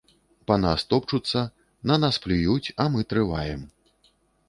[0.51, 1.43] Па нас топчуцца,
[1.93, 3.61] на нас плююць, а мы трываем.